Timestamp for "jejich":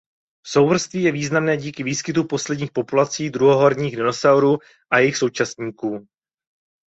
4.99-5.17